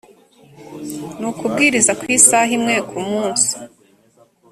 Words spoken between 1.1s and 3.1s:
ni ukubwiriza ku isaha imwe ku